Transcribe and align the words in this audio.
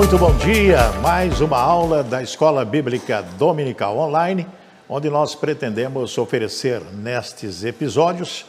muito 0.00 0.16
bom 0.16 0.34
dia. 0.38 0.90
Mais 1.02 1.42
uma 1.42 1.58
aula 1.58 2.02
da 2.02 2.22
Escola 2.22 2.64
Bíblica 2.64 3.20
Dominical 3.20 3.98
Online, 3.98 4.46
onde 4.88 5.10
nós 5.10 5.34
pretendemos 5.34 6.16
oferecer 6.16 6.80
nestes 6.94 7.64
episódios 7.64 8.46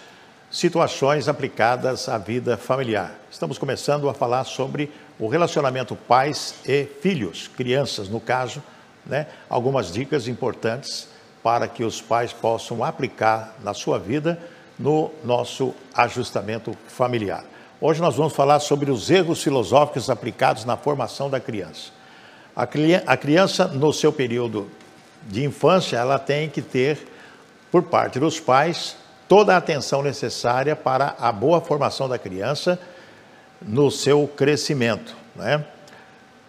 situações 0.49 1.27
aplicadas 1.27 2.07
à 2.07 2.17
vida 2.17 2.55
familiar. 2.55 3.11
Estamos 3.29 3.57
começando 3.57 4.07
a 4.07 4.13
falar 4.13 4.45
sobre 4.45 4.89
o 5.19 5.27
relacionamento 5.27 5.93
pais 5.93 6.55
e 6.65 6.85
filhos, 6.85 7.49
crianças 7.49 8.07
no 8.07 8.21
caso, 8.21 8.63
né? 9.05 9.27
Algumas 9.49 9.91
dicas 9.91 10.29
importantes 10.29 11.09
para 11.43 11.67
que 11.67 11.83
os 11.83 12.01
pais 12.01 12.31
possam 12.31 12.81
aplicar 12.81 13.57
na 13.61 13.73
sua 13.73 13.99
vida 13.99 14.39
no 14.79 15.11
nosso 15.21 15.75
ajustamento 15.93 16.73
familiar. 16.87 17.43
Hoje 17.83 17.99
nós 17.99 18.15
vamos 18.15 18.33
falar 18.33 18.59
sobre 18.59 18.91
os 18.91 19.09
erros 19.09 19.41
filosóficos 19.41 20.07
aplicados 20.07 20.65
na 20.65 20.77
formação 20.77 21.31
da 21.31 21.39
criança. 21.39 21.89
A 22.55 23.17
criança, 23.17 23.65
no 23.65 23.91
seu 23.91 24.13
período 24.13 24.69
de 25.23 25.43
infância, 25.43 25.97
ela 25.97 26.19
tem 26.19 26.47
que 26.47 26.61
ter, 26.61 26.99
por 27.71 27.81
parte 27.81 28.19
dos 28.19 28.39
pais, 28.39 28.95
toda 29.27 29.55
a 29.55 29.57
atenção 29.57 30.03
necessária 30.03 30.75
para 30.75 31.15
a 31.19 31.31
boa 31.31 31.59
formação 31.59 32.07
da 32.07 32.19
criança 32.19 32.79
no 33.59 33.89
seu 33.89 34.27
crescimento. 34.27 35.15
Né? 35.35 35.65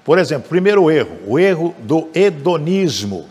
Por 0.04 0.18
exemplo, 0.18 0.50
primeiro 0.50 0.90
erro, 0.90 1.18
o 1.26 1.38
erro 1.38 1.74
do 1.78 2.10
hedonismo. 2.14 3.26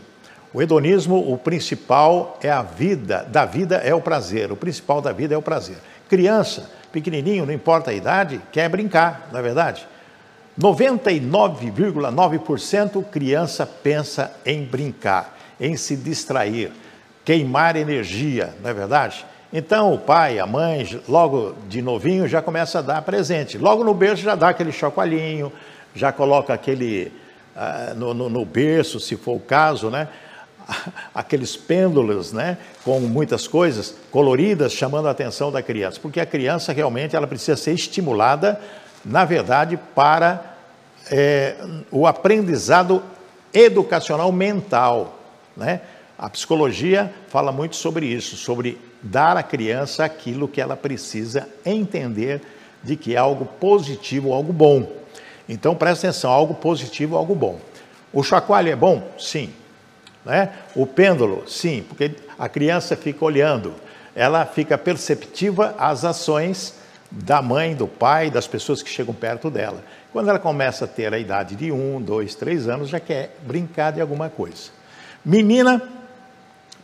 O 0.51 0.59
hedonismo, 0.59 1.31
o 1.31 1.37
principal 1.37 2.39
é 2.41 2.49
a 2.49 2.63
vida, 2.63 3.23
da 3.29 3.45
vida 3.45 3.75
é 3.75 3.93
o 3.93 4.01
prazer, 4.01 4.51
o 4.51 4.55
principal 4.55 5.01
da 5.01 5.11
vida 5.11 5.35
é 5.35 5.37
o 5.37 5.41
prazer. 5.41 5.77
Criança 6.11 6.69
pequenininho, 6.91 7.45
não 7.45 7.53
importa 7.53 7.91
a 7.91 7.93
idade, 7.93 8.41
quer 8.51 8.67
brincar, 8.67 9.29
não 9.31 9.39
é 9.39 9.41
verdade? 9.41 9.87
99,9% 10.59 13.05
criança 13.05 13.65
pensa 13.65 14.35
em 14.45 14.65
brincar, 14.65 15.37
em 15.57 15.77
se 15.77 15.95
distrair, 15.95 16.73
queimar 17.23 17.77
energia, 17.77 18.53
não 18.61 18.69
é 18.69 18.73
verdade? 18.73 19.25
Então 19.53 19.93
o 19.93 19.97
pai, 19.97 20.37
a 20.37 20.45
mãe, 20.45 20.99
logo 21.07 21.55
de 21.69 21.81
novinho 21.81 22.27
já 22.27 22.41
começa 22.41 22.79
a 22.79 22.81
dar 22.81 23.01
presente. 23.03 23.57
Logo 23.57 23.81
no 23.81 23.93
berço 23.93 24.21
já 24.21 24.35
dá 24.35 24.49
aquele 24.49 24.73
chocolinho, 24.73 25.49
já 25.95 26.11
coloca 26.11 26.53
aquele 26.53 27.09
uh, 27.55 27.95
no, 27.95 28.13
no, 28.13 28.27
no 28.27 28.43
berço, 28.43 28.99
se 28.99 29.15
for 29.15 29.37
o 29.37 29.39
caso, 29.39 29.89
né? 29.89 30.09
aqueles 31.13 31.55
pêndulos, 31.55 32.31
né, 32.31 32.57
com 32.83 32.99
muitas 32.99 33.47
coisas 33.47 33.95
coloridas 34.09 34.73
chamando 34.73 35.07
a 35.07 35.11
atenção 35.11 35.51
da 35.51 35.61
criança, 35.61 35.99
porque 36.01 36.19
a 36.19 36.25
criança 36.25 36.73
realmente 36.73 37.15
ela 37.15 37.27
precisa 37.27 37.55
ser 37.55 37.73
estimulada, 37.73 38.59
na 39.03 39.25
verdade, 39.25 39.79
para 39.95 40.55
é, 41.09 41.55
o 41.91 42.05
aprendizado 42.05 43.03
educacional 43.53 44.31
mental, 44.31 45.19
né? 45.55 45.81
A 46.17 46.29
psicologia 46.29 47.11
fala 47.29 47.51
muito 47.51 47.75
sobre 47.75 48.05
isso, 48.05 48.37
sobre 48.37 48.77
dar 49.01 49.35
à 49.35 49.41
criança 49.41 50.05
aquilo 50.05 50.47
que 50.47 50.61
ela 50.61 50.77
precisa 50.77 51.49
entender 51.65 52.41
de 52.83 52.95
que 52.95 53.15
é 53.15 53.17
algo 53.17 53.45
positivo, 53.45 54.31
algo 54.31 54.53
bom. 54.53 54.87
Então 55.49 55.73
presta 55.73 56.07
atenção, 56.07 56.31
algo 56.31 56.53
positivo, 56.53 57.17
algo 57.17 57.33
bom. 57.33 57.59
O 58.13 58.21
chacoalho 58.21 58.69
é 58.69 58.75
bom? 58.75 59.01
Sim. 59.17 59.51
Né? 60.25 60.49
O 60.75 60.85
pêndulo, 60.85 61.43
sim, 61.47 61.83
porque 61.87 62.11
a 62.37 62.47
criança 62.47 62.95
fica 62.95 63.23
olhando, 63.25 63.73
ela 64.15 64.45
fica 64.45 64.77
perceptiva 64.77 65.75
às 65.77 66.05
ações 66.05 66.75
da 67.09 67.41
mãe, 67.41 67.75
do 67.75 67.87
pai, 67.87 68.29
das 68.29 68.47
pessoas 68.47 68.81
que 68.81 68.89
chegam 68.89 69.13
perto 69.13 69.49
dela. 69.49 69.83
Quando 70.13 70.29
ela 70.29 70.39
começa 70.39 70.85
a 70.85 70.87
ter 70.87 71.13
a 71.13 71.19
idade 71.19 71.55
de 71.55 71.71
um, 71.71 72.01
dois, 72.01 72.35
três 72.35 72.67
anos, 72.67 72.89
já 72.89 72.99
quer 72.99 73.35
brincar 73.41 73.91
de 73.91 74.01
alguma 74.01 74.29
coisa. 74.29 74.71
Menina 75.23 75.81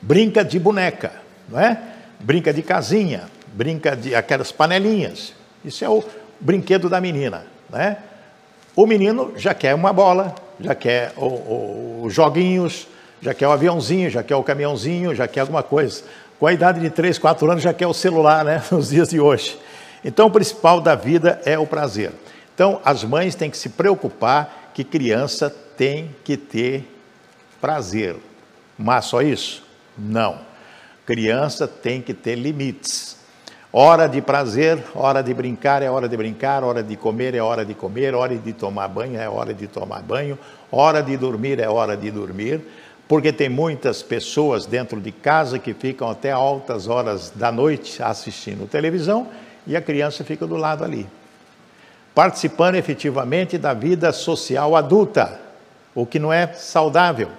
brinca 0.01 0.43
de 0.43 0.59
boneca, 0.59 1.11
não 1.47 1.59
é? 1.59 1.79
Brinca 2.19 2.53
de 2.53 2.61
casinha, 2.61 3.23
brinca 3.53 3.95
de 3.95 4.15
aquelas 4.15 4.51
panelinhas. 4.51 5.33
Isso 5.63 5.83
é 5.83 5.89
o 5.89 6.03
brinquedo 6.39 6.89
da 6.89 6.99
menina, 6.99 7.45
né? 7.69 7.97
O 8.75 8.85
menino 8.85 9.33
já 9.35 9.53
quer 9.53 9.73
uma 9.73 9.91
bola, 9.91 10.35
já 10.59 10.75
quer 10.75 11.13
os 11.17 12.13
joguinhos, 12.13 12.87
já 13.21 13.33
quer 13.33 13.47
o 13.47 13.51
aviãozinho, 13.51 14.09
já 14.09 14.23
quer 14.23 14.35
o 14.35 14.43
caminhãozinho, 14.43 15.15
já 15.15 15.27
quer 15.27 15.41
alguma 15.41 15.63
coisa. 15.63 16.03
Com 16.39 16.47
a 16.47 16.53
idade 16.53 16.79
de 16.79 16.89
3, 16.89 17.17
4 17.17 17.51
anos 17.51 17.63
já 17.63 17.73
quer 17.73 17.87
o 17.87 17.93
celular, 17.93 18.45
né? 18.45 18.63
Nos 18.71 18.89
dias 18.89 19.09
de 19.09 19.19
hoje. 19.19 19.57
Então, 20.03 20.27
o 20.27 20.31
principal 20.31 20.79
da 20.79 20.95
vida 20.95 21.41
é 21.45 21.57
o 21.57 21.65
prazer. 21.65 22.11
Então, 22.53 22.79
as 22.85 23.03
mães 23.03 23.35
têm 23.35 23.49
que 23.49 23.57
se 23.57 23.69
preocupar 23.69 24.71
que 24.73 24.83
criança 24.83 25.49
tem 25.75 26.15
que 26.23 26.37
ter 26.37 26.87
prazer. 27.59 28.15
Mas 28.77 29.05
só 29.05 29.21
isso? 29.21 29.63
Não. 29.97 30.39
Criança 31.05 31.67
tem 31.67 32.01
que 32.01 32.13
ter 32.13 32.35
limites. 32.35 33.17
Hora 33.71 34.07
de 34.07 34.21
prazer, 34.21 34.81
hora 34.95 35.21
de 35.21 35.33
brincar 35.33 35.83
é 35.83 35.89
hora 35.89 36.07
de 36.07 36.15
brincar, 36.15 36.63
hora 36.63 36.81
de 36.81 36.95
comer 36.95 37.35
é 37.35 37.41
hora 37.41 37.65
de 37.65 37.73
comer, 37.73 38.15
hora 38.15 38.35
de 38.35 38.53
tomar 38.53 38.87
banho 38.87 39.19
é 39.19 39.27
hora 39.27 39.53
de 39.53 39.67
tomar 39.67 40.01
banho, 40.01 40.39
hora 40.71 41.03
de 41.03 41.17
dormir 41.17 41.59
é 41.59 41.69
hora 41.69 41.95
de 41.97 42.09
dormir 42.09 42.61
porque 43.07 43.31
tem 43.31 43.47
muitas 43.47 44.03
pessoas 44.03 44.65
dentro 44.65 44.99
de 44.99 45.11
casa 45.11 45.57
que 45.57 45.73
ficam 45.73 46.09
até 46.09 46.31
altas 46.31 46.87
horas 46.87 47.31
da 47.33 47.51
noite 47.51 48.03
assistindo 48.03 48.67
televisão 48.67 49.27
e 49.65 49.75
a 49.75 49.81
criança 49.81 50.23
fica 50.23 50.45
do 50.45 50.57
lado 50.57 50.83
ali, 50.83 51.07
participando 52.13 52.75
efetivamente 52.75 53.57
da 53.57 53.73
vida 53.73 54.11
social 54.11 54.75
adulta, 54.75 55.39
o 55.95 56.05
que 56.05 56.19
não 56.19 56.31
é 56.31 56.47
saudável. 56.53 57.29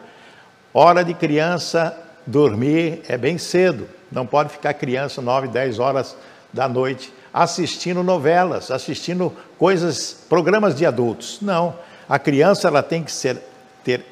Hora 0.72 1.04
de 1.04 1.14
criança 1.14 1.96
dormir 2.26 3.02
é 3.08 3.16
bem 3.16 3.38
cedo, 3.38 3.88
não 4.10 4.26
pode 4.26 4.50
ficar 4.50 4.74
criança 4.74 5.20
9, 5.20 5.48
10 5.48 5.78
horas 5.78 6.16
da 6.52 6.68
noite 6.68 7.12
assistindo 7.32 8.02
novelas, 8.02 8.70
assistindo 8.70 9.32
coisas, 9.58 10.24
programas 10.28 10.74
de 10.74 10.86
adultos. 10.86 11.38
Não, 11.42 11.74
a 12.08 12.18
criança 12.18 12.68
ela 12.68 12.82
tem 12.82 13.02
que 13.02 13.12
ser 13.12 13.38
ter 13.84 14.04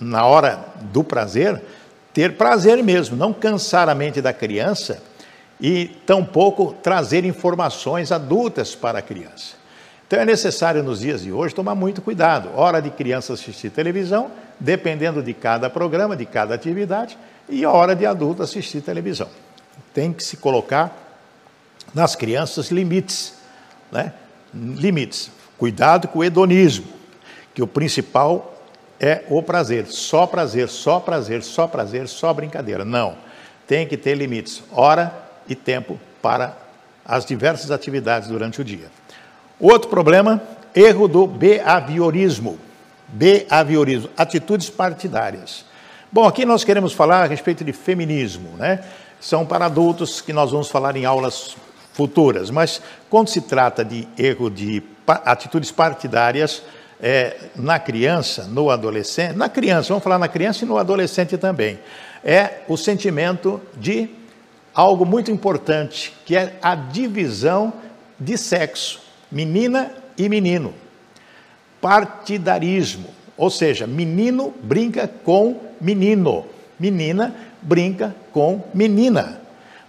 na 0.00 0.24
hora 0.24 0.64
do 0.92 1.02
prazer, 1.04 1.60
ter 2.12 2.36
prazer 2.36 2.82
mesmo, 2.82 3.16
não 3.16 3.32
cansar 3.32 3.88
a 3.88 3.94
mente 3.94 4.20
da 4.20 4.32
criança 4.32 5.02
e 5.60 5.86
tampouco 6.06 6.74
trazer 6.82 7.24
informações 7.24 8.12
adultas 8.12 8.74
para 8.74 8.98
a 8.98 9.02
criança. 9.02 9.54
Então 10.06 10.20
é 10.20 10.24
necessário 10.24 10.82
nos 10.82 11.00
dias 11.00 11.22
de 11.22 11.32
hoje 11.32 11.54
tomar 11.54 11.74
muito 11.74 12.02
cuidado. 12.02 12.50
Hora 12.54 12.80
de 12.80 12.90
criança 12.90 13.32
assistir 13.32 13.70
televisão, 13.70 14.30
dependendo 14.60 15.22
de 15.22 15.32
cada 15.32 15.70
programa, 15.70 16.16
de 16.16 16.26
cada 16.26 16.54
atividade, 16.54 17.18
e 17.48 17.64
hora 17.66 17.96
de 17.96 18.06
adulto 18.06 18.42
assistir 18.42 18.80
televisão. 18.80 19.28
Tem 19.92 20.12
que 20.12 20.22
se 20.22 20.36
colocar 20.36 20.96
nas 21.92 22.14
crianças 22.14 22.70
limites, 22.70 23.34
né? 23.90 24.12
Limites. 24.52 25.30
Cuidado 25.58 26.08
com 26.08 26.20
o 26.20 26.24
hedonismo, 26.24 26.86
que 27.54 27.62
o 27.62 27.66
principal 27.66 28.53
é 29.00 29.24
o 29.28 29.42
prazer, 29.42 29.86
só 29.86 30.26
prazer, 30.26 30.68
só 30.68 31.00
prazer, 31.00 31.42
só 31.42 31.66
prazer, 31.66 32.08
só 32.08 32.32
brincadeira. 32.32 32.84
Não. 32.84 33.16
Tem 33.66 33.86
que 33.86 33.96
ter 33.96 34.14
limites, 34.14 34.62
hora 34.72 35.12
e 35.48 35.54
tempo 35.54 35.98
para 36.22 36.56
as 37.04 37.24
diversas 37.24 37.70
atividades 37.70 38.28
durante 38.28 38.60
o 38.60 38.64
dia. 38.64 38.86
Outro 39.58 39.88
problema, 39.88 40.42
erro 40.74 41.08
do 41.08 41.26
behaviorismo. 41.26 42.58
Behaviorismo, 43.08 44.10
atitudes 44.16 44.70
partidárias. 44.70 45.64
Bom, 46.10 46.26
aqui 46.26 46.44
nós 46.44 46.64
queremos 46.64 46.92
falar 46.92 47.22
a 47.22 47.26
respeito 47.26 47.64
de 47.64 47.72
feminismo, 47.72 48.56
né? 48.56 48.84
São 49.20 49.44
para 49.44 49.66
adultos 49.66 50.20
que 50.20 50.32
nós 50.32 50.50
vamos 50.50 50.68
falar 50.68 50.96
em 50.96 51.04
aulas 51.04 51.56
futuras, 51.92 52.50
mas 52.50 52.82
quando 53.08 53.28
se 53.28 53.40
trata 53.40 53.84
de 53.84 54.06
erro 54.18 54.50
de 54.50 54.82
atitudes 55.06 55.70
partidárias, 55.70 56.62
é, 57.00 57.36
na 57.56 57.78
criança, 57.78 58.44
no 58.44 58.70
adolescente, 58.70 59.36
na 59.36 59.48
criança, 59.48 59.88
vamos 59.88 60.04
falar 60.04 60.18
na 60.18 60.28
criança 60.28 60.64
e 60.64 60.68
no 60.68 60.78
adolescente 60.78 61.36
também, 61.36 61.78
é 62.24 62.62
o 62.68 62.76
sentimento 62.76 63.60
de 63.76 64.08
algo 64.74 65.04
muito 65.04 65.30
importante, 65.30 66.12
que 66.24 66.36
é 66.36 66.56
a 66.62 66.74
divisão 66.74 67.72
de 68.18 68.36
sexo, 68.36 69.00
menina 69.30 69.92
e 70.16 70.28
menino. 70.28 70.74
Partidarismo, 71.80 73.08
ou 73.36 73.50
seja, 73.50 73.86
menino 73.86 74.54
brinca 74.62 75.06
com 75.06 75.60
menino, 75.80 76.46
menina 76.78 77.34
brinca 77.60 78.14
com 78.32 78.62
menina. 78.72 79.40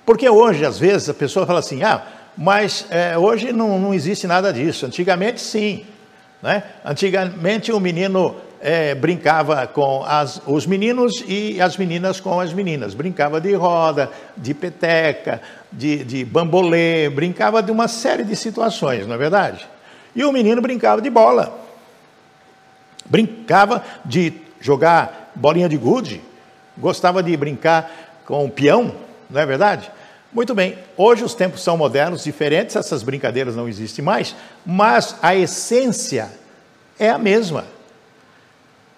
Porque 0.05 0.29
hoje, 0.29 0.65
às 0.65 0.77
vezes, 0.77 1.09
a 1.09 1.13
pessoa 1.13 1.47
fala 1.47 1.59
assim: 1.59 1.83
ah, 1.83 2.05
mas 2.37 2.85
é, 2.89 3.17
hoje 3.17 3.51
não, 3.51 3.79
não 3.79 3.93
existe 3.93 4.27
nada 4.27 4.51
disso. 4.53 4.85
Antigamente, 4.85 5.41
sim. 5.41 5.85
Né? 6.41 6.63
Antigamente 6.83 7.71
o 7.71 7.79
menino 7.79 8.35
é, 8.61 8.95
brincava 8.95 9.67
com 9.67 10.03
as, 10.03 10.41
os 10.45 10.65
meninos 10.65 11.23
e 11.27 11.61
as 11.61 11.77
meninas 11.77 12.19
com 12.19 12.39
as 12.39 12.53
meninas. 12.53 12.93
Brincava 12.93 13.39
de 13.39 13.53
roda, 13.53 14.09
de 14.35 14.53
peteca, 14.53 15.41
de, 15.71 16.03
de 16.03 16.25
bambolê, 16.25 17.09
brincava 17.09 17.61
de 17.61 17.71
uma 17.71 17.87
série 17.87 18.23
de 18.23 18.35
situações, 18.35 19.05
não 19.05 19.15
é 19.15 19.17
verdade? 19.17 19.67
E 20.15 20.23
o 20.23 20.31
menino 20.31 20.61
brincava 20.61 21.01
de 21.01 21.09
bola. 21.09 21.59
Brincava 23.05 23.83
de 24.03 24.33
jogar 24.59 25.31
bolinha 25.35 25.69
de 25.69 25.77
gude, 25.77 26.21
gostava 26.77 27.21
de 27.21 27.35
brincar 27.37 27.91
com 28.25 28.49
peão, 28.49 28.95
não 29.29 29.41
é 29.41 29.45
verdade? 29.45 29.91
Muito 30.35 30.53
bem, 30.53 30.77
hoje 30.97 31.23
os 31.23 31.33
tempos 31.33 31.63
são 31.63 31.77
modernos, 31.77 32.25
diferentes, 32.25 32.75
essas 32.75 33.01
brincadeiras 33.03 33.55
não 33.55 33.69
existem 33.69 34.03
mais, 34.03 34.35
mas 34.65 35.15
a 35.21 35.33
essência 35.33 36.29
é 36.99 37.09
a 37.09 37.17
mesma. 37.17 37.63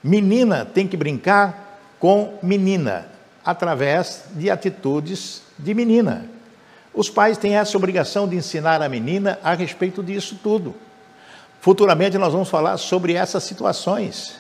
Menina 0.04 0.66
tem 0.66 0.88
que 0.88 0.98
brincar 0.98 1.80
com 2.00 2.40
menina, 2.42 3.08
através 3.46 4.24
de 4.32 4.50
atitudes 4.50 5.44
de 5.60 5.76
menina. 5.76 6.26
Os 6.92 7.08
pais 7.08 7.38
têm 7.38 7.56
essa 7.56 7.78
obrigação 7.78 8.28
de 8.28 8.36
ensinar 8.36 8.82
a 8.82 8.90
menina 8.90 9.38
a 9.44 9.54
respeito 9.54 10.02
disso 10.02 10.40
tudo. 10.42 10.74
Futuramente 11.62 12.18
nós 12.18 12.34
vamos 12.34 12.50
falar 12.50 12.78
sobre 12.78 13.14
essas 13.14 13.44
situações 13.44 14.38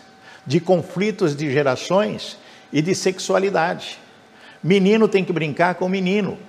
de 0.47 0.59
conflitos 0.59 1.35
de 1.35 1.51
gerações 1.51 2.39
e 2.73 2.81
de 2.81 2.95
sexualidade. 2.95 3.99
Menino 4.63 5.07
tem 5.07 5.23
que 5.23 5.31
brincar 5.31 5.75
com 5.75 5.87
menino, 5.87 6.39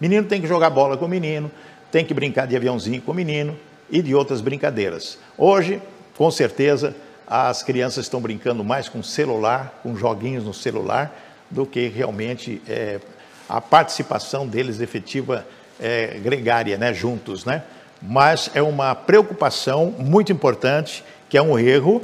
Menino 0.00 0.26
tem 0.26 0.40
que 0.40 0.46
jogar 0.46 0.70
bola 0.70 0.96
com 0.96 1.08
menino, 1.08 1.50
tem 1.90 2.04
que 2.04 2.14
brincar 2.14 2.46
de 2.46 2.56
aviãozinho 2.56 3.02
com 3.02 3.12
menino 3.12 3.56
e 3.90 4.02
de 4.02 4.14
outras 4.14 4.40
brincadeiras. 4.40 5.18
Hoje, 5.36 5.80
com 6.16 6.30
certeza, 6.30 6.94
as 7.26 7.62
crianças 7.62 8.06
estão 8.06 8.20
brincando 8.20 8.62
mais 8.64 8.88
com 8.88 9.02
celular, 9.02 9.80
com 9.82 9.96
joguinhos 9.96 10.44
no 10.44 10.54
celular, 10.54 11.14
do 11.50 11.66
que 11.66 11.88
realmente 11.88 12.60
é, 12.68 13.00
a 13.48 13.60
participação 13.60 14.46
deles 14.46 14.80
efetiva 14.80 15.46
é, 15.80 16.18
gregária, 16.22 16.76
né, 16.76 16.92
juntos, 16.92 17.44
né? 17.44 17.62
Mas 18.00 18.50
é 18.54 18.62
uma 18.62 18.94
preocupação 18.94 19.94
muito 19.98 20.30
importante, 20.30 21.02
que 21.28 21.36
é 21.36 21.42
um 21.42 21.58
erro 21.58 22.02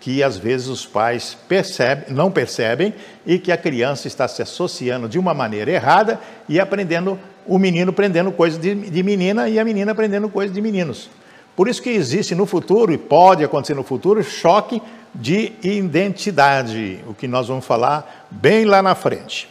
que 0.00 0.22
às 0.22 0.36
vezes 0.36 0.68
os 0.68 0.86
pais 0.86 1.36
percebem, 1.48 2.14
não 2.14 2.30
percebem 2.30 2.94
e 3.24 3.38
que 3.38 3.50
a 3.50 3.56
criança 3.56 4.06
está 4.06 4.28
se 4.28 4.42
associando 4.42 5.08
de 5.08 5.18
uma 5.18 5.34
maneira 5.34 5.70
errada 5.70 6.20
e 6.48 6.60
aprendendo 6.60 7.18
o 7.46 7.58
menino 7.58 7.90
aprendendo 7.90 8.32
coisas 8.32 8.60
de, 8.60 8.74
de 8.74 9.02
menina 9.02 9.48
e 9.48 9.58
a 9.58 9.64
menina 9.64 9.92
aprendendo 9.92 10.28
coisas 10.28 10.54
de 10.54 10.60
meninos. 10.60 11.10
Por 11.54 11.68
isso 11.68 11.82
que 11.82 11.88
existe 11.88 12.34
no 12.34 12.44
futuro, 12.44 12.92
e 12.92 12.98
pode 12.98 13.42
acontecer 13.42 13.74
no 13.74 13.82
futuro, 13.82 14.22
choque 14.22 14.82
de 15.14 15.52
identidade, 15.62 17.02
o 17.06 17.14
que 17.14 17.26
nós 17.26 17.48
vamos 17.48 17.64
falar 17.64 18.26
bem 18.30 18.66
lá 18.66 18.82
na 18.82 18.94
frente. 18.94 19.48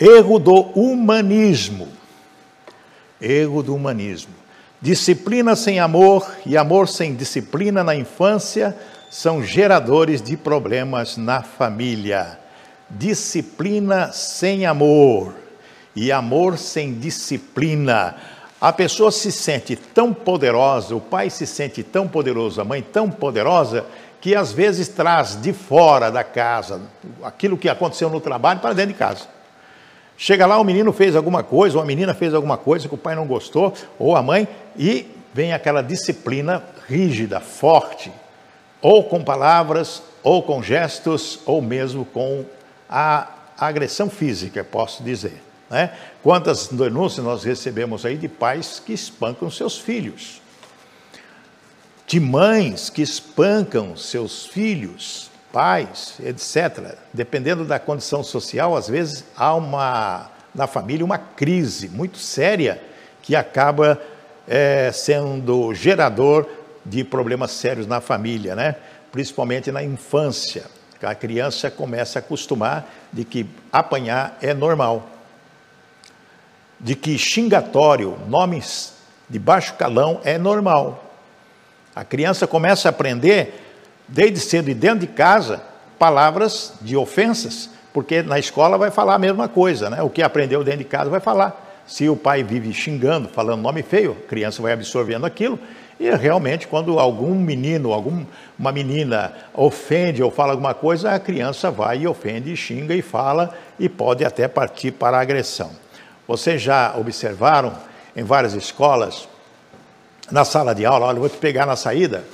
Erro 0.00 0.38
do 0.38 0.54
humanismo. 0.74 1.88
Erro 3.20 3.62
do 3.62 3.74
humanismo. 3.74 4.32
Disciplina 4.80 5.54
sem 5.54 5.78
amor 5.78 6.26
e 6.46 6.56
amor 6.56 6.88
sem 6.88 7.14
disciplina 7.14 7.84
na 7.84 7.94
infância 7.94 8.76
são 9.10 9.44
geradores 9.44 10.22
de 10.22 10.36
problemas 10.36 11.18
na 11.18 11.42
família. 11.42 12.38
Disciplina 12.90 14.10
sem 14.10 14.64
amor 14.64 15.41
e 15.94 16.10
amor 16.10 16.58
sem 16.58 16.94
disciplina. 16.94 18.16
A 18.60 18.72
pessoa 18.72 19.10
se 19.10 19.32
sente 19.32 19.74
tão 19.74 20.14
poderosa, 20.14 20.94
o 20.94 21.00
pai 21.00 21.30
se 21.30 21.46
sente 21.46 21.82
tão 21.82 22.06
poderoso, 22.06 22.60
a 22.60 22.64
mãe 22.64 22.80
tão 22.80 23.10
poderosa, 23.10 23.84
que 24.20 24.36
às 24.36 24.52
vezes 24.52 24.86
traz 24.86 25.40
de 25.40 25.52
fora 25.52 26.08
da 26.08 26.22
casa 26.22 26.80
aquilo 27.24 27.58
que 27.58 27.68
aconteceu 27.68 28.08
no 28.08 28.20
trabalho 28.20 28.60
para 28.60 28.72
dentro 28.72 28.92
de 28.92 28.98
casa. 28.98 29.26
Chega 30.16 30.46
lá, 30.46 30.60
o 30.60 30.64
menino 30.64 30.92
fez 30.92 31.16
alguma 31.16 31.42
coisa, 31.42 31.76
ou 31.76 31.82
a 31.82 31.86
menina 31.86 32.14
fez 32.14 32.32
alguma 32.32 32.56
coisa 32.56 32.86
que 32.86 32.94
o 32.94 32.98
pai 32.98 33.16
não 33.16 33.26
gostou, 33.26 33.74
ou 33.98 34.14
a 34.14 34.22
mãe, 34.22 34.46
e 34.78 35.10
vem 35.34 35.52
aquela 35.52 35.82
disciplina 35.82 36.62
rígida, 36.86 37.40
forte, 37.40 38.12
ou 38.80 39.02
com 39.02 39.24
palavras, 39.24 40.00
ou 40.22 40.40
com 40.40 40.62
gestos, 40.62 41.40
ou 41.44 41.60
mesmo 41.60 42.04
com 42.04 42.44
a 42.88 43.26
agressão 43.58 44.08
física, 44.08 44.62
posso 44.62 45.02
dizer. 45.02 45.51
Né? 45.72 45.90
Quantas 46.22 46.68
denúncias 46.68 47.24
nós 47.24 47.44
recebemos 47.44 48.04
aí 48.04 48.18
de 48.18 48.28
pais 48.28 48.78
que 48.78 48.92
espancam 48.92 49.50
seus 49.50 49.78
filhos, 49.78 50.42
de 52.06 52.20
mães 52.20 52.90
que 52.90 53.00
espancam 53.00 53.96
seus 53.96 54.44
filhos, 54.44 55.30
pais, 55.50 56.16
etc. 56.22 56.98
Dependendo 57.10 57.64
da 57.64 57.78
condição 57.78 58.22
social, 58.22 58.76
às 58.76 58.86
vezes 58.86 59.24
há 59.34 59.54
uma 59.54 60.30
na 60.54 60.66
família 60.66 61.02
uma 61.02 61.16
crise 61.16 61.88
muito 61.88 62.18
séria 62.18 62.78
que 63.22 63.34
acaba 63.34 63.98
é, 64.46 64.92
sendo 64.92 65.72
gerador 65.72 66.46
de 66.84 67.02
problemas 67.02 67.50
sérios 67.52 67.86
na 67.86 68.02
família, 68.02 68.54
né? 68.54 68.76
principalmente 69.10 69.72
na 69.72 69.82
infância. 69.82 70.64
A 71.00 71.14
criança 71.14 71.70
começa 71.70 72.18
a 72.18 72.20
acostumar 72.20 72.86
de 73.10 73.24
que 73.24 73.46
apanhar 73.72 74.36
é 74.42 74.52
normal 74.52 75.11
de 76.82 76.96
que 76.96 77.16
xingatório, 77.16 78.18
nomes 78.28 78.94
de 79.28 79.38
baixo 79.38 79.74
calão, 79.74 80.20
é 80.24 80.36
normal. 80.36 81.14
A 81.94 82.04
criança 82.04 82.46
começa 82.46 82.88
a 82.88 82.90
aprender, 82.90 83.54
desde 84.08 84.40
cedo 84.40 84.68
e 84.68 84.74
dentro 84.74 85.00
de 85.00 85.06
casa, 85.06 85.62
palavras 85.98 86.74
de 86.80 86.96
ofensas, 86.96 87.70
porque 87.92 88.22
na 88.22 88.38
escola 88.38 88.76
vai 88.76 88.90
falar 88.90 89.14
a 89.14 89.18
mesma 89.18 89.48
coisa, 89.48 89.88
né? 89.88 90.02
O 90.02 90.10
que 90.10 90.22
aprendeu 90.22 90.64
dentro 90.64 90.80
de 90.80 90.84
casa 90.84 91.08
vai 91.08 91.20
falar. 91.20 91.82
Se 91.86 92.08
o 92.08 92.16
pai 92.16 92.42
vive 92.42 92.72
xingando, 92.72 93.28
falando 93.28 93.60
nome 93.60 93.82
feio, 93.82 94.16
a 94.24 94.28
criança 94.28 94.60
vai 94.62 94.72
absorvendo 94.72 95.26
aquilo. 95.26 95.58
E 96.00 96.10
realmente, 96.10 96.66
quando 96.66 96.98
algum 96.98 97.34
menino, 97.34 97.92
alguma 97.92 98.26
menina 98.72 99.32
ofende 99.54 100.22
ou 100.22 100.30
fala 100.30 100.52
alguma 100.52 100.74
coisa, 100.74 101.12
a 101.12 101.20
criança 101.20 101.70
vai 101.70 102.00
e 102.00 102.08
ofende, 102.08 102.56
xinga 102.56 102.94
e 102.94 103.02
fala 103.02 103.54
e 103.78 103.88
pode 103.88 104.24
até 104.24 104.48
partir 104.48 104.92
para 104.92 105.18
a 105.18 105.20
agressão. 105.20 105.70
Vocês 106.32 106.62
já 106.62 106.96
observaram 106.96 107.74
em 108.16 108.24
várias 108.24 108.54
escolas, 108.54 109.28
na 110.30 110.46
sala 110.46 110.74
de 110.74 110.86
aula, 110.86 111.04
olha, 111.04 111.20
vou 111.20 111.28
te 111.28 111.36
pegar 111.36 111.66
na 111.66 111.76
saída? 111.76 112.24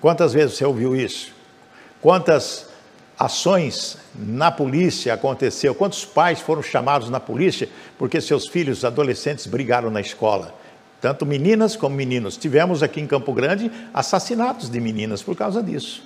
Quantas 0.00 0.32
vezes 0.32 0.56
você 0.56 0.64
ouviu 0.64 0.96
isso? 0.96 1.32
Quantas 2.02 2.68
ações 3.16 3.96
na 4.12 4.50
polícia 4.50 5.14
aconteceu? 5.14 5.72
Quantos 5.72 6.04
pais 6.04 6.40
foram 6.40 6.60
chamados 6.60 7.08
na 7.08 7.20
polícia 7.20 7.68
porque 7.96 8.20
seus 8.20 8.48
filhos 8.48 8.84
adolescentes 8.84 9.46
brigaram 9.46 9.88
na 9.88 10.00
escola? 10.00 10.52
Tanto 11.00 11.24
meninas 11.24 11.76
como 11.76 11.94
meninos. 11.94 12.36
Tivemos 12.36 12.82
aqui 12.82 13.00
em 13.00 13.06
Campo 13.06 13.32
Grande 13.32 13.70
assassinatos 13.94 14.68
de 14.68 14.80
meninas 14.80 15.22
por 15.22 15.36
causa 15.36 15.62
disso. 15.62 16.02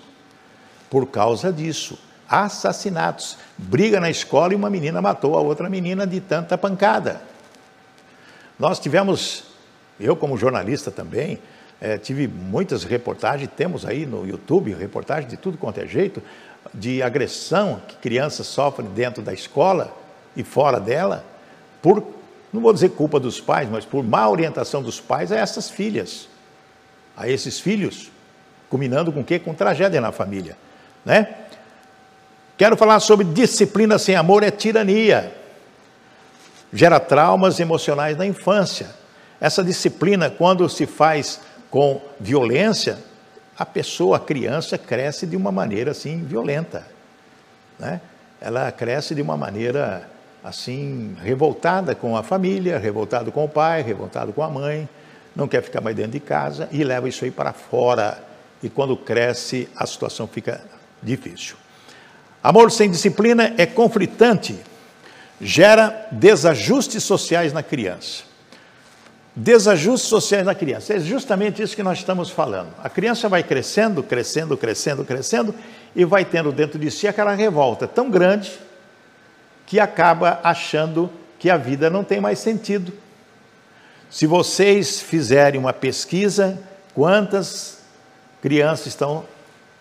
Por 0.90 1.06
causa 1.06 1.50
disso 1.50 1.98
assassinatos. 2.28 3.36
Briga 3.56 4.00
na 4.00 4.10
escola 4.10 4.52
e 4.52 4.56
uma 4.56 4.70
menina 4.70 5.02
matou 5.02 5.36
a 5.36 5.40
outra 5.40 5.68
menina 5.68 6.06
de 6.06 6.20
tanta 6.20 6.56
pancada. 6.56 7.20
Nós 8.58 8.78
tivemos, 8.78 9.44
eu 9.98 10.14
como 10.14 10.36
jornalista 10.36 10.90
também, 10.90 11.38
é, 11.80 11.98
tive 11.98 12.28
muitas 12.28 12.84
reportagens, 12.84 13.50
temos 13.56 13.84
aí 13.84 14.06
no 14.06 14.26
YouTube 14.26 14.72
reportagens 14.72 15.28
de 15.28 15.36
tudo 15.36 15.58
quanto 15.58 15.80
é 15.80 15.86
jeito, 15.86 16.22
de 16.72 17.02
agressão 17.02 17.82
que 17.88 17.96
crianças 17.96 18.46
sofrem 18.46 18.88
dentro 18.90 19.22
da 19.22 19.32
escola 19.32 19.92
e 20.36 20.44
fora 20.44 20.78
dela, 20.78 21.24
por, 21.82 22.06
não 22.52 22.60
vou 22.62 22.72
dizer 22.72 22.90
culpa 22.90 23.18
dos 23.18 23.40
pais, 23.40 23.68
mas 23.68 23.84
por 23.84 24.04
má 24.04 24.28
orientação 24.28 24.80
dos 24.80 25.00
pais 25.00 25.32
a 25.32 25.36
essas 25.36 25.68
filhas, 25.68 26.28
a 27.16 27.28
esses 27.28 27.58
filhos, 27.58 28.10
culminando 28.70 29.12
com 29.12 29.20
o 29.20 29.24
quê? 29.24 29.38
Com 29.38 29.52
tragédia 29.52 30.00
na 30.00 30.12
família, 30.12 30.56
né? 31.04 31.34
Quero 32.62 32.76
falar 32.76 33.00
sobre 33.00 33.26
disciplina 33.26 33.98
sem 33.98 34.14
amor 34.14 34.44
é 34.44 34.50
tirania. 34.52 35.34
Gera 36.72 37.00
traumas 37.00 37.58
emocionais 37.58 38.16
na 38.16 38.24
infância. 38.24 38.86
Essa 39.40 39.64
disciplina, 39.64 40.30
quando 40.30 40.68
se 40.68 40.86
faz 40.86 41.40
com 41.72 42.00
violência, 42.20 43.00
a 43.58 43.66
pessoa, 43.66 44.16
a 44.18 44.20
criança, 44.20 44.78
cresce 44.78 45.26
de 45.26 45.36
uma 45.36 45.50
maneira 45.50 45.90
assim 45.90 46.22
violenta. 46.22 46.86
Né? 47.80 48.00
Ela 48.40 48.70
cresce 48.70 49.12
de 49.12 49.22
uma 49.22 49.36
maneira 49.36 50.08
assim 50.44 51.16
revoltada 51.20 51.96
com 51.96 52.16
a 52.16 52.22
família, 52.22 52.78
revoltado 52.78 53.32
com 53.32 53.44
o 53.44 53.48
pai, 53.48 53.82
revoltado 53.82 54.32
com 54.32 54.40
a 54.40 54.48
mãe, 54.48 54.88
não 55.34 55.48
quer 55.48 55.64
ficar 55.64 55.80
mais 55.80 55.96
dentro 55.96 56.12
de 56.12 56.20
casa 56.20 56.68
e 56.70 56.84
leva 56.84 57.08
isso 57.08 57.24
aí 57.24 57.32
para 57.32 57.52
fora. 57.52 58.22
E 58.62 58.70
quando 58.70 58.96
cresce, 58.96 59.68
a 59.74 59.84
situação 59.84 60.28
fica 60.28 60.60
difícil. 61.02 61.56
Amor 62.42 62.72
sem 62.72 62.90
disciplina 62.90 63.54
é 63.56 63.64
conflitante, 63.64 64.58
gera 65.40 66.08
desajustes 66.10 67.04
sociais 67.04 67.52
na 67.52 67.62
criança. 67.62 68.24
Desajustes 69.34 70.08
sociais 70.08 70.44
na 70.44 70.54
criança. 70.54 70.94
É 70.94 70.98
justamente 70.98 71.62
isso 71.62 71.76
que 71.76 71.82
nós 71.82 71.98
estamos 71.98 72.30
falando. 72.30 72.74
A 72.82 72.90
criança 72.90 73.28
vai 73.28 73.42
crescendo, 73.42 74.02
crescendo, 74.02 74.56
crescendo, 74.56 75.04
crescendo 75.04 75.54
e 75.94 76.04
vai 76.04 76.24
tendo 76.24 76.50
dentro 76.50 76.78
de 76.78 76.90
si 76.90 77.06
aquela 77.06 77.32
revolta 77.32 77.86
tão 77.86 78.10
grande 78.10 78.52
que 79.64 79.78
acaba 79.78 80.40
achando 80.42 81.10
que 81.38 81.48
a 81.48 81.56
vida 81.56 81.88
não 81.88 82.04
tem 82.04 82.20
mais 82.20 82.40
sentido. 82.40 82.92
Se 84.10 84.26
vocês 84.26 85.00
fizerem 85.00 85.58
uma 85.58 85.72
pesquisa, 85.72 86.60
quantas 86.94 87.78
crianças 88.42 88.88
estão 88.88 89.24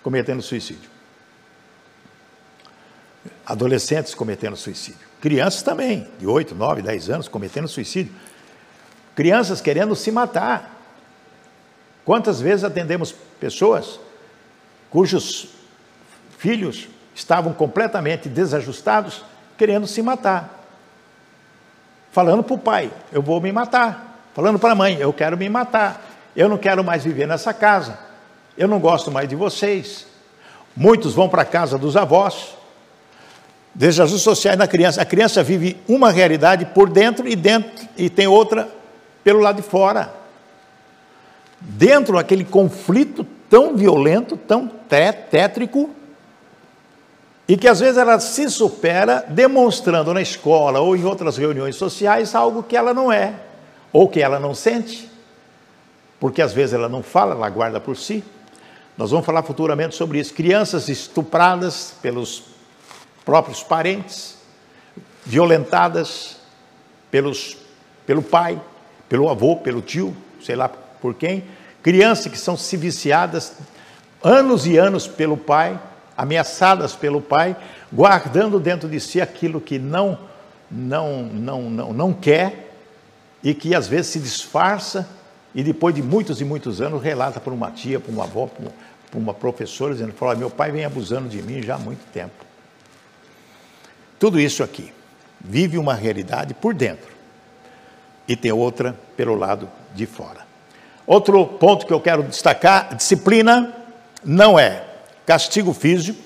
cometendo 0.02 0.42
suicídio. 0.42 0.91
Adolescentes 3.52 4.16
cometendo 4.16 4.56
suicídio. 4.56 5.02
Crianças 5.20 5.62
também, 5.62 6.08
de 6.18 6.26
8, 6.26 6.56
9, 6.56 6.82
10 6.82 7.10
anos, 7.10 7.28
cometendo 7.28 7.68
suicídio. 7.68 8.14
Crianças 9.14 9.60
querendo 9.60 9.94
se 9.94 10.10
matar. 10.10 10.80
Quantas 12.06 12.40
vezes 12.40 12.64
atendemos 12.64 13.14
pessoas 13.42 14.00
cujos 14.90 15.50
filhos 16.38 16.88
estavam 17.14 17.52
completamente 17.54 18.30
desajustados, 18.30 19.22
querendo 19.58 19.86
se 19.86 20.02
matar? 20.02 20.66
Falando 22.10 22.42
para 22.42 22.54
o 22.54 22.58
pai, 22.58 22.90
eu 23.12 23.22
vou 23.22 23.42
me 23.42 23.52
matar. 23.52 24.30
Falando 24.34 24.60
para 24.60 24.72
a 24.72 24.76
mãe, 24.76 24.98
eu 24.98 25.12
quero 25.12 25.38
me 25.38 25.50
matar. 25.50 26.02
Eu 26.34 26.48
não 26.48 26.58
quero 26.58 26.86
mais 26.86 27.04
viver 27.04 27.28
nessa 27.28 27.54
casa. 27.54 28.00
Eu 28.58 28.70
não 28.70 28.80
gosto 28.80 29.12
mais 29.12 29.28
de 29.28 29.36
vocês. 29.36 30.08
Muitos 30.74 31.14
vão 31.14 31.28
para 31.28 31.42
a 31.42 31.46
casa 31.46 31.78
dos 31.78 31.98
avós, 31.98 32.56
Desajustes 33.74 34.22
sociais 34.22 34.58
na 34.58 34.68
criança. 34.68 35.02
A 35.02 35.06
criança 35.06 35.42
vive 35.42 35.78
uma 35.88 36.12
realidade 36.12 36.66
por 36.66 36.90
dentro 36.90 37.28
e 37.28 37.36
dentro 37.36 37.88
e 37.98 38.10
tem 38.10 38.28
outra 38.28 38.70
pelo 39.24 39.40
lado 39.40 39.58
de 39.58 39.62
fora. 39.62 40.14
Dentro 41.60 42.16
daquele 42.16 42.44
conflito 42.44 43.26
tão 43.50 43.76
violento, 43.76 44.36
tão 44.36 44.68
tétrico, 45.30 45.90
e 47.48 47.58
que 47.58 47.68
às 47.68 47.82
vezes 47.82 47.98
ela 47.98 48.18
se 48.18 48.50
supera 48.50 49.26
demonstrando 49.28 50.14
na 50.14 50.22
escola 50.22 50.80
ou 50.80 50.96
em 50.96 51.04
outras 51.04 51.38
reuniões 51.38 51.76
sociais 51.76 52.34
algo 52.34 52.64
que 52.64 52.78
ela 52.78 52.94
não 52.94 53.12
é, 53.12 53.34
ou 53.92 54.08
que 54.08 54.22
ela 54.22 54.40
não 54.40 54.56
sente, 54.56 55.12
porque 56.18 56.42
às 56.42 56.54
vezes 56.54 56.74
ela 56.74 56.88
não 56.88 57.04
fala, 57.04 57.36
ela 57.36 57.50
guarda 57.50 57.80
por 57.80 57.98
si. 57.98 58.24
Nós 58.98 59.12
vamos 59.12 59.26
falar 59.26 59.44
futuramente 59.44 59.96
sobre 59.96 60.20
isso. 60.20 60.34
Crianças 60.34 60.88
estupradas 60.88 61.96
pelos 62.02 62.44
próprios 63.26 63.64
parentes, 63.64 64.38
violentadas 65.26 66.38
pelos, 67.10 67.58
pelo 68.06 68.22
pai, 68.22 68.60
pelo 69.08 69.30
avô, 69.30 69.58
pelo 69.58 69.82
tio, 69.82 70.16
sei 70.42 70.56
lá 70.56 70.70
por 70.70 71.14
quem, 71.14 71.44
crianças 71.84 72.32
que 72.32 72.38
são 72.38 72.56
se 72.56 72.78
viciadas 72.78 73.54
anos 74.24 74.66
e 74.66 74.78
anos 74.78 75.08
pelo 75.08 75.38
pai, 75.38 75.80
ameaçadas 76.16 76.96
pelo 76.96 77.22
pai, 77.22 77.56
guardando 77.92 78.60
dentro 78.60 78.88
de 78.88 79.00
si 79.00 79.20
aquilo 79.20 79.60
que 79.60 79.80
não 79.80 80.18
não 80.70 81.24
não 81.24 81.70
não, 81.70 81.94
não 81.94 82.14
quer 82.14 82.72
e 83.44 83.54
que 83.54 83.76
às 83.76 83.88
vezes 83.88 84.08
se 84.08 84.20
disfarça 84.20 85.08
e 85.54 85.64
depois 85.64 85.94
de 85.94 86.02
muitos 86.02 86.40
e 86.40 86.46
muitos 86.46 86.80
anos 86.80 87.02
relata 87.02 87.40
para 87.40 87.54
uma 87.54 87.72
tia, 87.72 88.00
para 88.00 88.12
uma 88.12 88.24
avó, 88.24 88.48
para 88.48 89.20
uma 89.20 89.34
professora 89.34 89.94
dizendo, 89.94 90.14
fala, 90.14 90.36
meu 90.36 90.50
pai 90.50 90.72
vem 90.72 90.86
abusando 90.86 91.28
de 91.28 91.42
mim 91.42 91.62
já 91.62 91.76
há 91.76 91.80
muito 91.80 92.06
tempo. 92.14 92.51
Tudo 94.22 94.40
isso 94.40 94.62
aqui 94.62 94.94
vive 95.40 95.80
uma 95.80 95.96
realidade 95.96 96.54
por 96.54 96.76
dentro 96.76 97.10
e 98.28 98.36
tem 98.36 98.52
outra 98.52 98.96
pelo 99.18 99.34
lado 99.34 99.68
de 99.96 100.06
fora. 100.06 100.46
Outro 101.08 101.44
ponto 101.48 101.88
que 101.88 101.92
eu 101.92 102.00
quero 102.00 102.22
destacar: 102.22 102.94
disciplina 102.96 103.74
não 104.24 104.60
é 104.60 104.86
castigo 105.26 105.74
físico, 105.74 106.22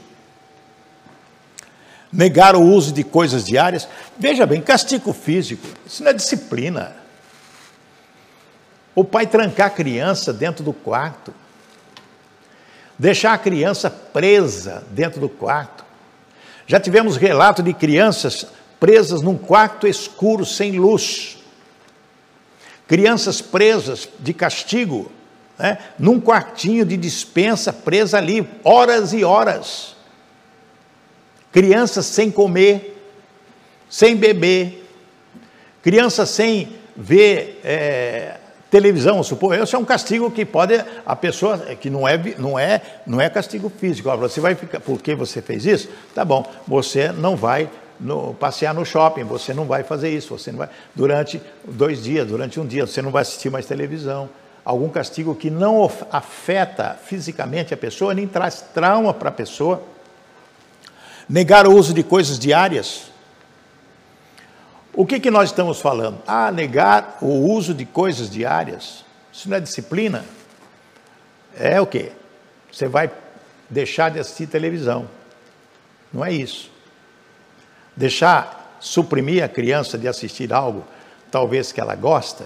negar 2.11 2.53
o 2.53 2.61
uso 2.61 2.91
de 2.91 3.01
coisas 3.01 3.45
diárias. 3.45 3.87
Veja 4.19 4.45
bem, 4.45 4.61
castigo 4.61 5.13
físico, 5.13 5.65
isso 5.85 6.03
não 6.03 6.11
é 6.11 6.13
disciplina. 6.13 6.93
O 8.93 9.05
pai 9.05 9.25
trancar 9.25 9.67
a 9.67 9.69
criança 9.69 10.33
dentro 10.33 10.65
do 10.65 10.73
quarto, 10.73 11.33
deixar 12.99 13.31
a 13.31 13.37
criança 13.37 13.89
presa 13.89 14.83
dentro 14.91 15.21
do 15.21 15.29
quarto, 15.29 15.84
já 16.67 16.79
tivemos 16.79 17.17
relato 17.17 17.61
de 17.61 17.73
crianças 17.73 18.45
presas 18.79 19.21
num 19.21 19.37
quarto 19.37 19.87
escuro, 19.87 20.45
sem 20.45 20.73
luz. 20.73 21.37
Crianças 22.87 23.41
presas 23.41 24.07
de 24.19 24.33
castigo, 24.33 25.11
né, 25.57 25.77
num 25.97 26.19
quartinho 26.19 26.85
de 26.85 26.97
dispensa, 26.97 27.71
presa 27.73 28.17
ali, 28.17 28.47
horas 28.63 29.13
e 29.13 29.23
horas. 29.23 29.95
Crianças 31.51 32.05
sem 32.05 32.29
comer, 32.29 33.01
sem 33.89 34.15
beber, 34.15 34.85
crianças 35.81 36.29
sem 36.29 36.75
ver 36.95 37.61
é, 37.63 38.37
televisão, 38.75 39.23
supor, 39.23 39.57
isso 39.57 39.73
é 39.73 39.79
um 39.79 39.85
castigo 39.85 40.29
que 40.29 40.43
pode 40.43 40.83
a 41.05 41.15
pessoa 41.15 41.57
que 41.79 41.89
não 41.89 42.05
é 42.05 42.17
não 42.37 42.59
é 42.59 42.81
não 43.07 43.21
é 43.21 43.29
castigo 43.29 43.69
físico. 43.69 44.13
Você 44.17 44.41
vai 44.41 44.53
ficar 44.53 44.81
porque 44.81 45.15
você 45.15 45.41
fez 45.41 45.65
isso? 45.65 45.87
Tá 46.13 46.25
bom, 46.25 46.45
você 46.67 47.09
não 47.09 47.37
vai 47.37 47.69
no, 47.97 48.33
passear 48.33 48.73
no 48.73 48.85
shopping, 48.85 49.23
você 49.23 49.53
não 49.53 49.63
vai 49.63 49.83
fazer 49.83 50.09
isso, 50.09 50.37
você 50.37 50.51
não 50.51 50.59
vai 50.59 50.69
durante 50.93 51.41
dois 51.63 52.03
dias, 52.03 52.27
durante 52.27 52.59
um 52.59 52.65
dia, 52.65 52.85
você 52.85 53.01
não 53.01 53.11
vai 53.11 53.21
assistir 53.21 53.49
mais 53.49 53.65
televisão. 53.65 54.27
Algum 54.65 54.89
castigo 54.89 55.33
que 55.33 55.49
não 55.49 55.89
afeta 56.11 56.97
fisicamente 57.01 57.73
a 57.73 57.77
pessoa, 57.77 58.13
nem 58.13 58.27
traz 58.27 58.59
trauma 58.73 59.13
para 59.13 59.29
a 59.29 59.31
pessoa. 59.31 59.81
Negar 61.29 61.65
o 61.65 61.73
uso 61.73 61.93
de 61.93 62.03
coisas 62.03 62.37
diárias, 62.37 63.03
o 64.95 65.05
que, 65.05 65.19
que 65.19 65.29
nós 65.29 65.49
estamos 65.49 65.81
falando? 65.81 66.19
Ah, 66.25 66.51
negar 66.51 67.17
o 67.21 67.51
uso 67.51 67.73
de 67.73 67.85
coisas 67.85 68.29
diárias. 68.29 69.03
Isso 69.31 69.49
não 69.49 69.57
é 69.57 69.59
disciplina? 69.59 70.23
É 71.57 71.79
o 71.81 71.85
quê? 71.85 72.11
Você 72.71 72.87
vai 72.87 73.11
deixar 73.69 74.09
de 74.09 74.19
assistir 74.19 74.47
televisão. 74.47 75.07
Não 76.13 76.23
é 76.23 76.31
isso. 76.31 76.71
Deixar 77.95 78.77
suprimir 78.79 79.43
a 79.43 79.49
criança 79.49 79.97
de 79.97 80.07
assistir 80.07 80.53
algo, 80.53 80.85
talvez 81.31 81.71
que 81.71 81.81
ela 81.81 81.95
gosta, 81.95 82.45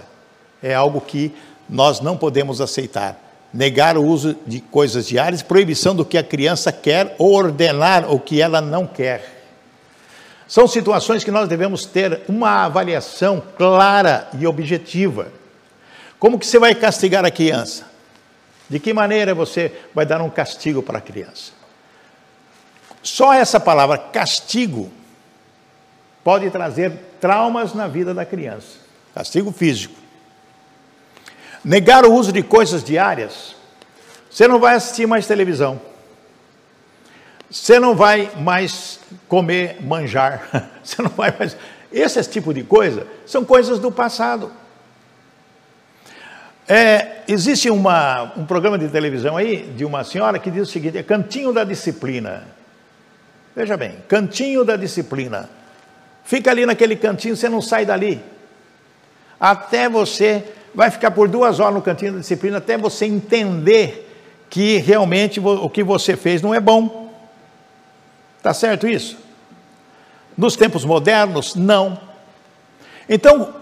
é 0.62 0.74
algo 0.74 1.02
que 1.02 1.36
nós 1.70 2.00
não 2.00 2.18
podemos 2.18 2.62
aceitar. 2.62 3.18
Negar 3.54 3.98
o 3.98 4.04
uso 4.04 4.36
de 4.46 4.60
coisas 4.60 5.08
diárias, 5.08 5.42
proibição 5.42 5.96
do 5.96 6.06
que 6.06 6.18
a 6.18 6.24
criança 6.24 6.72
quer 6.72 7.16
ordenar 7.18 8.12
o 8.12 8.20
que 8.20 8.42
ela 8.42 8.62
não 8.62 8.88
quer. 8.88 9.39
São 10.50 10.68
situações 10.68 11.24
que 11.24 11.30
nós 11.30 11.48
devemos 11.48 11.86
ter 11.86 12.22
uma 12.28 12.66
avaliação 12.66 13.40
clara 13.56 14.28
e 14.34 14.48
objetiva. 14.48 15.32
Como 16.18 16.40
que 16.40 16.46
você 16.48 16.58
vai 16.58 16.74
castigar 16.74 17.24
a 17.24 17.30
criança? 17.30 17.86
De 18.68 18.80
que 18.80 18.92
maneira 18.92 19.36
você 19.36 19.72
vai 19.94 20.08
dar 20.08 20.20
um 20.24 20.30
castigo 20.30 20.82
para 20.82 20.98
a 20.98 21.02
criança? 21.02 21.52
Só 23.04 23.32
essa 23.32 23.60
palavra 23.60 24.00
castigo 24.00 24.92
pode 26.24 26.50
trazer 26.50 26.94
traumas 27.22 27.76
na 27.76 27.88
vida 27.88 28.12
da 28.12 28.26
criança. 28.26 28.80
Castigo 29.14 29.52
físico. 29.52 29.94
Negar 31.64 32.06
o 32.06 32.14
uso 32.14 32.32
de 32.32 32.42
coisas 32.42 32.84
diárias. 32.84 33.56
Você 34.32 34.48
não 34.48 34.60
vai 34.60 34.74
assistir 34.74 35.06
mais 35.06 35.28
televisão. 35.28 35.80
Você 37.50 37.80
não 37.80 37.96
vai 37.96 38.32
mais 38.38 39.00
comer, 39.28 39.78
manjar. 39.82 40.70
Você 40.84 41.02
não 41.02 41.10
vai 41.10 41.34
mais. 41.38 41.58
Esse 41.92 42.24
tipo 42.30 42.54
de 42.54 42.64
coisa 42.64 43.08
são 43.26 43.44
coisas 43.44 43.80
do 43.80 43.92
passado. 43.92 44.52
É, 46.68 47.24
existe 47.28 47.70
uma, 47.70 48.32
um 48.38 48.46
programa 48.46 48.78
de 48.78 48.88
televisão 48.90 49.36
aí 49.36 49.64
de 49.76 49.84
uma 49.84 50.04
senhora 50.04 50.38
que 50.38 50.52
diz 50.52 50.68
o 50.68 50.72
seguinte: 50.72 50.98
é 50.98 51.04
Cantinho 51.04 51.52
da 51.52 51.64
Disciplina. 51.64 52.48
Veja 53.56 53.76
bem, 53.76 53.96
Cantinho 54.08 54.64
da 54.64 54.76
Disciplina. 54.76 55.50
Fica 56.30 56.52
ali 56.52 56.64
naquele 56.64 56.96
cantinho, 56.96 57.36
você 57.36 57.50
não 57.50 57.60
sai 57.60 57.88
dali. 57.88 58.22
Até 59.40 59.90
você 59.90 60.44
vai 60.76 60.92
ficar 60.92 61.10
por 61.10 61.28
duas 61.28 61.60
horas 61.60 61.74
no 61.74 61.82
cantinho 61.82 62.14
da 62.14 62.20
disciplina, 62.20 62.60
até 62.60 62.78
você 62.78 63.06
entender 63.06 64.08
que 64.48 64.78
realmente 64.78 65.40
o 65.40 65.68
que 65.68 65.84
você 65.84 66.16
fez 66.16 66.40
não 66.40 66.54
é 66.54 66.60
bom. 66.60 66.99
Está 68.40 68.54
certo 68.54 68.88
isso? 68.88 69.18
Nos 70.38 70.56
tempos 70.56 70.86
modernos, 70.86 71.56
não. 71.56 72.00
Então, 73.08 73.54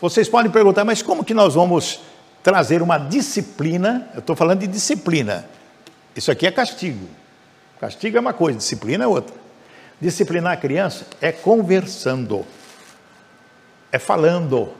vocês 0.00 0.28
podem 0.28 0.50
perguntar, 0.50 0.84
mas 0.84 1.00
como 1.00 1.24
que 1.24 1.32
nós 1.32 1.54
vamos 1.54 2.00
trazer 2.42 2.82
uma 2.82 2.98
disciplina? 2.98 4.10
Eu 4.12 4.18
estou 4.18 4.34
falando 4.34 4.60
de 4.60 4.66
disciplina. 4.66 5.48
Isso 6.14 6.30
aqui 6.30 6.46
é 6.46 6.50
castigo. 6.50 7.08
Castigo 7.80 8.16
é 8.16 8.20
uma 8.20 8.32
coisa, 8.32 8.58
disciplina 8.58 9.04
é 9.04 9.06
outra. 9.06 9.34
Disciplinar 10.00 10.52
a 10.52 10.56
criança 10.56 11.06
é 11.20 11.30
conversando, 11.30 12.44
é 13.92 13.98
falando, 13.98 14.72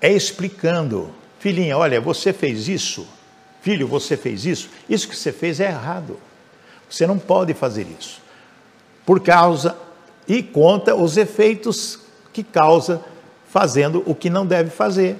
é 0.00 0.12
explicando. 0.12 1.12
Filhinha, 1.40 1.76
olha, 1.76 2.00
você 2.00 2.32
fez 2.32 2.68
isso. 2.68 3.06
Filho, 3.60 3.88
você 3.88 4.16
fez 4.16 4.46
isso. 4.46 4.70
Isso 4.88 5.08
que 5.08 5.16
você 5.16 5.32
fez 5.32 5.58
é 5.58 5.66
errado. 5.66 6.18
Você 6.94 7.06
não 7.06 7.18
pode 7.18 7.54
fazer 7.54 7.86
isso. 7.98 8.20
Por 9.04 9.20
causa 9.20 9.76
e 10.26 10.42
conta 10.42 10.94
os 10.94 11.16
efeitos 11.16 11.98
que 12.32 12.42
causa 12.42 13.02
fazendo 13.48 14.02
o 14.06 14.14
que 14.14 14.30
não 14.30 14.46
deve 14.46 14.70
fazer. 14.70 15.16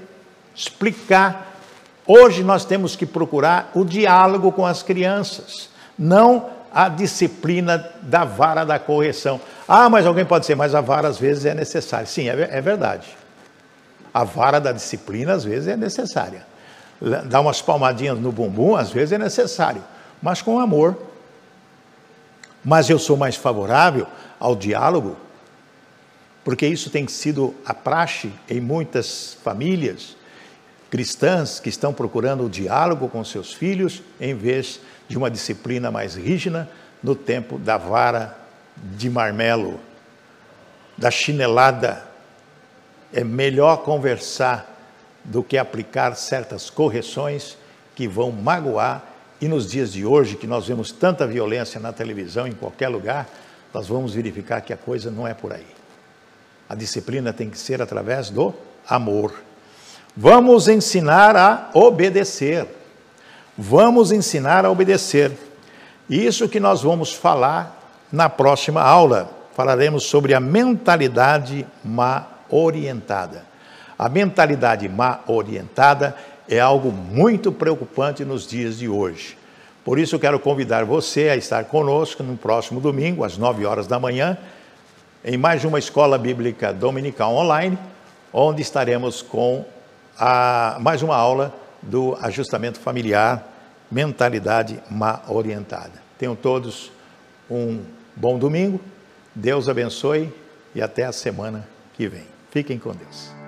Explicar 0.54 1.54
Hoje 2.06 2.44
nós 2.44 2.66
temos 2.66 2.94
que 2.94 3.06
procurar 3.06 3.70
o 3.74 3.82
diálogo 3.82 4.52
com 4.52 4.66
as 4.66 4.82
crianças, 4.82 5.70
não 5.98 6.50
a 6.72 6.88
disciplina 6.88 7.92
da 8.02 8.24
vara 8.24 8.64
da 8.64 8.78
correção. 8.78 9.40
Ah, 9.66 9.88
mas 9.88 10.04
alguém 10.04 10.24
pode 10.24 10.44
ser, 10.44 10.54
mas 10.54 10.74
a 10.74 10.82
vara 10.82 11.08
às 11.08 11.18
vezes 11.18 11.46
é 11.46 11.54
necessária. 11.54 12.06
Sim, 12.06 12.28
é, 12.28 12.48
é 12.58 12.60
verdade. 12.60 13.08
A 14.12 14.22
vara 14.22 14.60
da 14.60 14.70
disciplina 14.70 15.32
às 15.32 15.44
vezes 15.44 15.68
é 15.68 15.76
necessária. 15.76 16.44
Dar 17.24 17.40
umas 17.40 17.62
palmadinhas 17.62 18.18
no 18.18 18.30
bumbum 18.30 18.76
às 18.76 18.90
vezes 18.90 19.12
é 19.12 19.18
necessário, 19.18 19.82
mas 20.20 20.42
com 20.42 20.60
amor. 20.60 20.96
Mas 22.64 22.88
eu 22.88 22.98
sou 22.98 23.16
mais 23.16 23.36
favorável 23.36 24.06
ao 24.40 24.56
diálogo, 24.56 25.16
porque 26.42 26.66
isso 26.66 26.90
tem 26.90 27.06
sido 27.06 27.54
a 27.64 27.74
praxe 27.74 28.32
em 28.48 28.60
muitas 28.60 29.36
famílias 29.42 30.16
cristãs 30.94 31.58
que 31.58 31.68
estão 31.68 31.92
procurando 31.92 32.44
o 32.44 32.48
diálogo 32.48 33.08
com 33.08 33.24
seus 33.24 33.52
filhos 33.52 34.00
em 34.20 34.32
vez 34.32 34.80
de 35.08 35.18
uma 35.18 35.28
disciplina 35.28 35.90
mais 35.90 36.14
rígida 36.14 36.70
no 37.02 37.16
tempo 37.16 37.58
da 37.58 37.76
vara 37.76 38.38
de 38.76 39.10
marmelo, 39.10 39.80
da 40.96 41.10
chinelada. 41.10 42.06
É 43.12 43.24
melhor 43.24 43.78
conversar 43.78 44.72
do 45.24 45.42
que 45.42 45.58
aplicar 45.58 46.14
certas 46.14 46.70
correções 46.70 47.58
que 47.96 48.06
vão 48.06 48.30
magoar. 48.30 49.02
E 49.40 49.48
nos 49.48 49.70
dias 49.70 49.92
de 49.92 50.06
hoje, 50.06 50.36
que 50.36 50.46
nós 50.46 50.66
vemos 50.66 50.92
tanta 50.92 51.26
violência 51.26 51.80
na 51.80 51.92
televisão, 51.92 52.46
em 52.46 52.52
qualquer 52.52 52.88
lugar, 52.88 53.28
nós 53.72 53.88
vamos 53.88 54.14
verificar 54.14 54.60
que 54.60 54.72
a 54.72 54.76
coisa 54.76 55.10
não 55.10 55.26
é 55.26 55.34
por 55.34 55.52
aí. 55.52 55.66
A 56.68 56.74
disciplina 56.74 57.32
tem 57.32 57.50
que 57.50 57.58
ser 57.58 57.82
através 57.82 58.30
do 58.30 58.54
amor. 58.88 59.34
Vamos 60.16 60.68
ensinar 60.68 61.36
a 61.36 61.70
obedecer. 61.74 62.66
Vamos 63.58 64.12
ensinar 64.12 64.64
a 64.64 64.70
obedecer. 64.70 65.32
Isso 66.08 66.48
que 66.48 66.60
nós 66.60 66.82
vamos 66.82 67.12
falar 67.12 67.80
na 68.12 68.28
próxima 68.28 68.80
aula. 68.80 69.30
Falaremos 69.54 70.04
sobre 70.04 70.34
a 70.34 70.40
mentalidade 70.40 71.66
má 71.84 72.26
orientada. 72.48 73.44
A 73.98 74.08
mentalidade 74.08 74.88
má 74.88 75.20
orientada 75.26 76.16
é 76.48 76.60
algo 76.60 76.90
muito 76.90 77.50
preocupante 77.50 78.24
nos 78.24 78.46
dias 78.46 78.78
de 78.78 78.88
hoje. 78.88 79.36
Por 79.84 79.98
isso, 79.98 80.18
quero 80.18 80.38
convidar 80.38 80.84
você 80.84 81.28
a 81.28 81.36
estar 81.36 81.64
conosco 81.64 82.22
no 82.22 82.36
próximo 82.36 82.80
domingo, 82.80 83.24
às 83.24 83.36
9 83.36 83.66
horas 83.66 83.86
da 83.86 83.98
manhã, 83.98 84.38
em 85.24 85.36
mais 85.36 85.64
uma 85.64 85.78
escola 85.78 86.18
bíblica 86.18 86.72
dominical 86.72 87.34
online, 87.34 87.78
onde 88.32 88.62
estaremos 88.62 89.22
com 89.22 89.64
a, 90.18 90.78
mais 90.80 91.02
uma 91.02 91.16
aula 91.16 91.54
do 91.82 92.16
ajustamento 92.20 92.78
familiar, 92.78 93.46
mentalidade 93.90 94.80
má 94.90 95.20
orientada. 95.28 96.02
Tenham 96.18 96.34
todos 96.34 96.90
um 97.50 97.82
bom 98.16 98.38
domingo, 98.38 98.80
Deus 99.34 99.68
abençoe 99.68 100.32
e 100.74 100.80
até 100.80 101.04
a 101.04 101.12
semana 101.12 101.66
que 101.92 102.08
vem. 102.08 102.26
Fiquem 102.50 102.78
com 102.78 102.92
Deus. 102.92 103.43